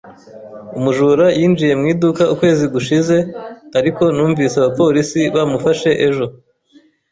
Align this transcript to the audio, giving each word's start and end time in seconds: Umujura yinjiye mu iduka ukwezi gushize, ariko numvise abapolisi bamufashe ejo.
Umujura 0.77 1.25
yinjiye 1.37 1.73
mu 1.79 1.85
iduka 1.93 2.23
ukwezi 2.33 2.65
gushize, 2.73 3.15
ariko 3.79 4.03
numvise 4.15 4.55
abapolisi 4.59 5.21
bamufashe 5.35 5.89
ejo. 6.07 6.25